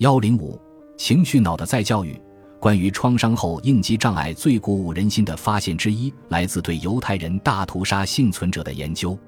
[0.00, 0.58] 幺零五
[0.96, 2.18] 情绪脑的再教育。
[2.58, 9.18] 关于创伤后应激障碍最鼓舞人心的发现之一，来自对犹太人大屠杀幸存者的研究。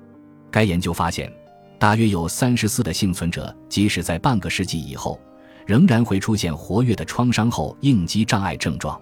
[0.50, 1.30] 该研究发现，
[1.78, 5.20] 大约有三十四的幸存者，即使在半个世纪以后，
[5.66, 8.98] 仍然会出现活跃的创伤后应激障碍症状。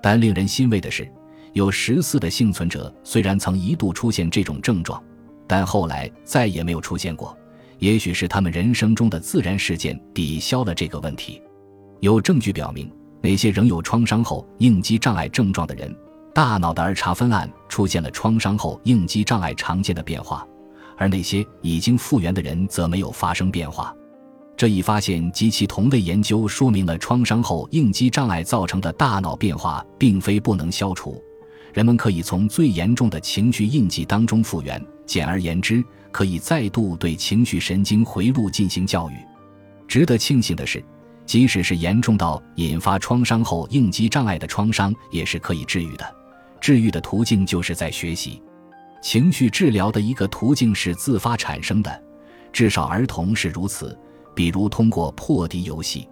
[0.00, 1.06] 但令人欣慰的是，
[1.52, 5.02] 有十四的幸存者虽然曾一度出现这种症状，
[5.46, 7.36] 但后来再也没有出现过。
[7.82, 11.42] 也许是他们人生中的自然事件抵消了这个问题。
[11.98, 12.88] 有证据表明。
[13.24, 15.94] 那些仍有创伤后应激障碍症状的人，
[16.34, 20.44] 大脑的儿茶酚胺出现了创伤后应激障碍常见的变化，
[20.96, 23.94] 而那些已经复原的人则没有发生变化。
[24.56, 31.22] 这一发现及其同类研究说明了创伤后应激障碍造成的大脑变化并非不能消除，
[31.72, 34.84] 人们可以从最严重的情绪印记当中复原。
[35.06, 35.80] 简而言之，
[36.12, 39.14] 可以再度对情绪神经回路进行教育。
[39.88, 40.84] 值得庆幸的是。
[41.24, 46.04] 即使是严重到引发创伤后应激障碍的创伤，也是可以治愈的。
[46.60, 48.42] 治愈的途径就是在学习。
[49.00, 52.02] 情绪治疗的一个途径是自发产生的，
[52.52, 53.96] 至少儿童是如此。
[54.34, 56.08] 比如通过破敌游戏，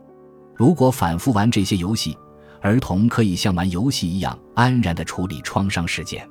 [0.55, 2.17] 如果反复玩这些游戏，
[2.61, 6.27] 儿童可以像玩游戏一样安然地处理创伤事件。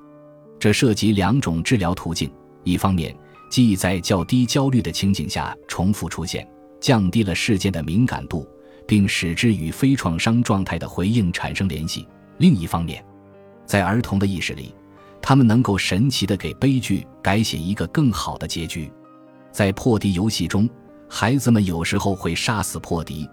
[0.58, 2.32] 这涉及两种治疗途径：
[2.64, 3.16] 一方面，
[3.50, 6.48] 记忆在较低焦虑的情景下重复出现，
[6.80, 8.48] 降低了事件的敏感度。
[8.90, 12.08] 并使之与非创伤状态的回应产生联系。
[12.40, 13.06] 另一方面，
[13.64, 14.74] 在儿童的意识里，
[15.22, 18.92] 他们能够神奇地给悲剧改写一个更好的结局。
[19.52, 20.68] 在破敌游戏中，
[21.08, 23.30] 孩子们有时候会杀死破敌，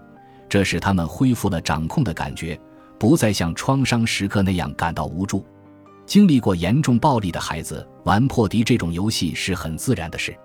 [0.47, 2.55] 这使他们恢复了掌控的感觉，
[2.99, 5.43] 不再像创伤时刻那样感到无助。
[6.07, 10.35] 经历过严重暴力的孩子玩破敌这种游戏是很自然的事。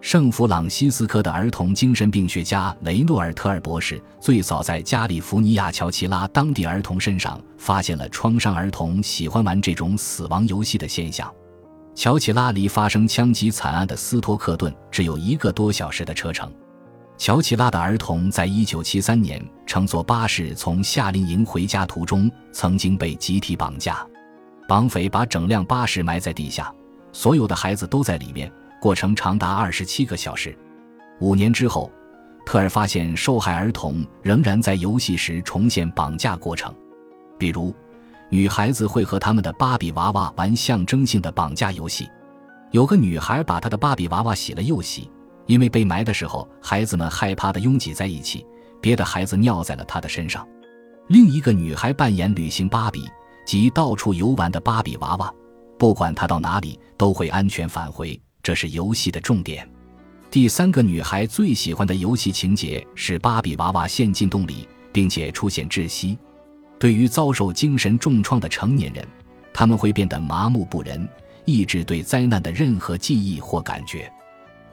[0.00, 11.30] 圣弗朗西斯科的儿童精神病学家雷诺尔特尔博士最早在加利福尼亚乔奇拉当地儿童身上发现了创伤儿童喜欢玩这种死亡游戏的现象。
[11.94, 16.50] 乔奇拉离发生枪击惨案的斯托克顿只有一个多小时的车程。
[17.18, 24.06] 乔奇拉的儿童在1973年乘坐巴士从夏令营回家途中，曾经被集体绑架，
[24.70, 26.72] 绑匪把整辆巴士埋在地下，
[27.10, 28.48] 所有的孩子都在里面。
[28.80, 30.56] 过程长达二十七个小时。
[31.18, 31.90] 五年之后，
[32.46, 36.72] 特尔发现受害儿童仍然在游戏时重现绑架过程，
[37.36, 37.74] 比如，
[38.28, 42.08] 女孩子会和他们的芭比娃娃玩象征性的绑架游戏。
[42.70, 45.10] 有个女孩把她的芭比娃娃洗了又洗，
[45.46, 48.46] 因为被埋的时候，孩子们害怕的拥挤在一起，
[48.80, 50.46] 别的孩子尿在了她的身上。
[51.08, 53.04] 另一个女孩扮演旅行芭比，
[53.50, 55.34] 即到处游玩的芭比娃娃，
[55.76, 58.16] 不管她到哪里都会安全返回。
[58.44, 59.68] 这是游戏的重点。
[60.30, 66.16] 第三个女孩最喜欢的游戏情节是芭比娃娃陷进洞里，并且出现窒息。
[66.78, 69.04] 对于遭受精神重创的成年人，
[69.52, 71.08] 他们会变得麻木不仁，
[71.44, 74.08] 抑制对灾难的任何记忆或感觉。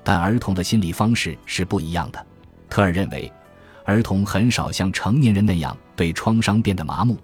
[0.03, 2.23] 但儿童的心理方式是不一样的。
[2.69, 3.33] 特尔认为，
[3.85, 7.17] 儿童很少像成年人那样对创伤变得麻木，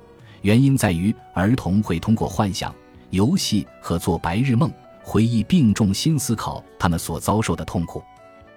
[0.44, 2.74] 原因在于儿童会通过幻想、
[3.10, 4.72] 游戏和做白日梦。
[5.06, 8.02] 回忆并重新思考他们所遭受的痛苦，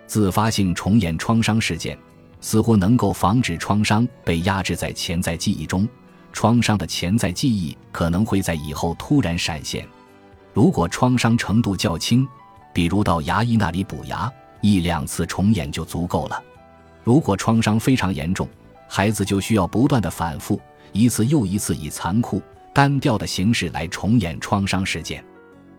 [0.07, 1.99] 自发性重演创伤事件，
[2.41, 5.89] 似乎能够防止创伤被压制在潜在记忆中。
[6.33, 9.85] 创伤的潜在记忆可能会在以后突然闪现。
[10.55, 12.25] 如果创伤程度较轻，
[12.73, 16.41] 比如到牙医那里补牙，一两次重演就足够了。
[17.03, 18.49] 如果创伤非常严重，
[18.87, 20.61] 孩子就需要不断的反复，
[20.93, 22.43] 一次又一次以残酷
[22.73, 25.25] 单调的形式来重演创伤事件。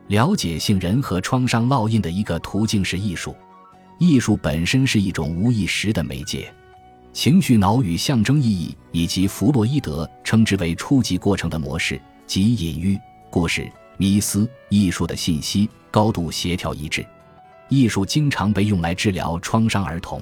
[0.07, 3.35] 了解性人和创伤烙印的一个途径是艺术，
[3.99, 6.49] 艺术本身是一种无意识的媒介，
[7.11, 12.97] 情绪脑与象征意义以及弗洛伊德称之为初级过程的模式及隐喻、
[13.29, 17.05] 故事、迷思、艺术的信息高度协调一致。
[17.67, 20.21] 艺术经常被用来治疗创伤儿童，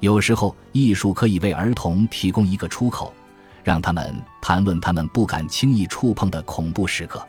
[0.00, 3.14] 有时候艺术可以为儿童提供一个出口，
[3.66, 7.20] 让他们谈论他们不敢轻易触碰的恐怖时刻。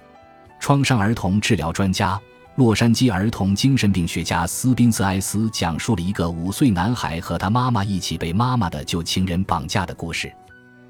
[0.59, 2.19] 创伤儿童治疗专家、
[2.57, 10.31] 洛杉矶儿童精神病学家斯宾斯埃斯讲述了一个五岁男孩和他妈妈一起被妈妈的旧情人绑架的故事。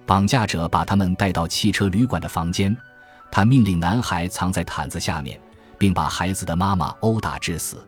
[0.06, 2.76] 绑架者把他们带到汽车旅馆的房间，
[3.32, 5.40] 他命令男孩藏在毯子下面，
[5.78, 7.82] 并把孩子的妈妈殴打致死。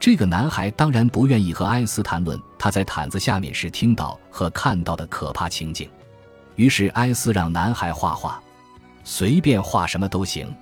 [0.00, 5.88] 这个男孩当然不愿意和埃斯谈论他在毯子下面时听到和看到的可怕情景，
[6.58, 8.42] 于是埃斯让男孩画画，
[9.04, 10.52] 随便画什么都行。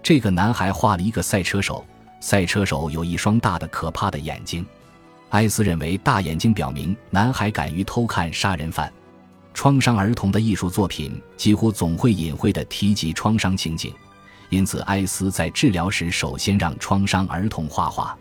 [0.00, 1.84] 这个男孩画了一个赛车手，
[2.20, 4.64] 赛车手有一双大的可怕的眼睛。
[5.30, 8.90] 埃斯认为大眼睛表明男孩敢于偷看杀人犯。
[9.52, 13.92] 创伤儿童的艺术作品几乎总会隐晦地提及创伤情景，
[14.48, 18.16] 因此埃斯在治疗时首先让创伤儿童画画。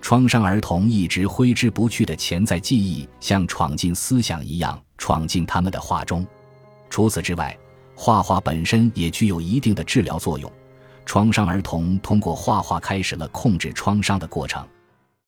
[0.00, 6.26] 创伤儿童一直挥之不去的潜在记忆，像闯进思想一样闯进他们的画中。
[6.94, 7.58] 除此之外，
[7.96, 10.48] 画画本身也具有一定的治疗作用。
[11.04, 14.64] 创伤儿童通过画画开始了控制创伤的过程。